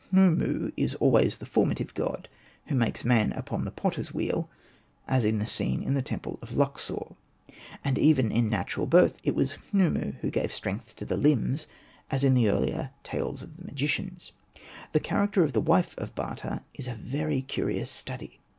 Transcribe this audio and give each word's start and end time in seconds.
Khnumu 0.11 0.73
is 0.75 0.95
always 0.95 1.37
the 1.37 1.45
formative 1.45 1.93
god, 1.93 2.27
who 2.65 2.73
makes 2.73 3.05
man 3.05 3.33
upon 3.33 3.65
the 3.65 3.71
potter's 3.71 4.11
wheel, 4.11 4.49
as 5.07 5.23
in 5.23 5.37
the 5.37 5.45
scene 5.45 5.83
in 5.83 5.93
the 5.93 6.01
temple 6.01 6.39
of 6.41 6.49
Luqsor. 6.55 7.15
And 7.83 7.99
even 7.99 8.31
in 8.31 8.49
natural 8.49 8.87
birth 8.87 9.19
it 9.23 9.35
was 9.35 9.53
Khnumu 9.53 10.15
who" 10.21 10.31
gave 10.31 10.51
strength 10.51 10.95
to 10.95 11.05
the 11.05 11.17
limbs,'' 11.17 11.67
as 12.09 12.23
in 12.23 12.33
the 12.33 12.49
earlier'' 12.49 12.89
Tales 13.11 13.43
of 13.43 13.57
the 13.57 13.63
Magi 13.63 13.85
cians." 13.85 14.31
The 14.91 14.99
character 14.99 15.43
of 15.43 15.53
the 15.53 15.61
wife 15.61 15.93
of 15.99 16.15
Bata 16.15 16.63
is 16.73 16.87
a 16.87 16.95
very 16.95 17.43
curious 17.43 17.91
study. 17.91 18.39